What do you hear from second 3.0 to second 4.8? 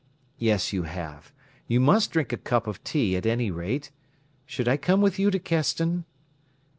at any rate. Should I